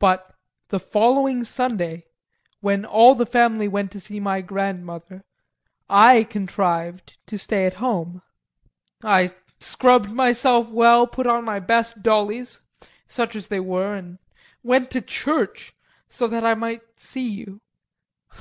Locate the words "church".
15.00-15.76